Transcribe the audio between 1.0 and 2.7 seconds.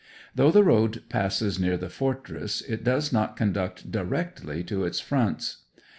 passes near the fortress